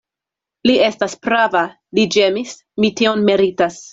[0.69, 1.61] Li estas prava,
[1.99, 3.81] li ĝemis; mi tion meritas.